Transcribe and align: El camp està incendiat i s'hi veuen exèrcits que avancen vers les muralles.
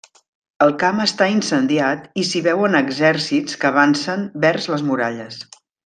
El 0.65 0.71
camp 0.83 1.01
està 1.03 1.27
incendiat 1.33 2.07
i 2.21 2.23
s'hi 2.29 2.43
veuen 2.49 2.79
exèrcits 2.81 3.61
que 3.63 3.71
avancen 3.73 4.25
vers 4.47 4.71
les 4.75 4.87
muralles. 4.91 5.41